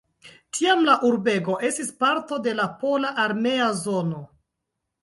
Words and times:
Tiam 0.59 0.79
la 0.87 0.95
urbego 1.09 1.57
estis 1.69 1.93
parto 2.05 2.41
de 2.49 2.57
la 2.63 2.69
pola 2.83 3.17
armea 3.27 3.71
zono. 3.87 4.29